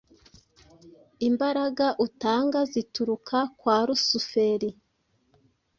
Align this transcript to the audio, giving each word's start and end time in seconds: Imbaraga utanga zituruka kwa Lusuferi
Imbaraga 1.27 1.87
utanga 2.05 2.59
zituruka 2.71 3.37
kwa 3.59 3.77
Lusuferi 3.87 4.69